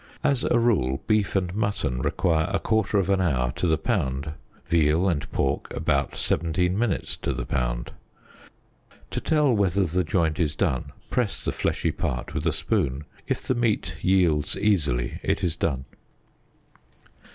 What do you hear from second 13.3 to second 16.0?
the meat yield easily it is done.